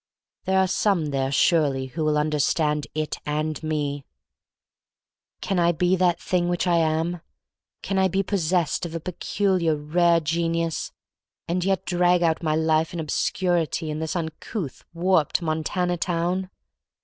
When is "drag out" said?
11.85-12.41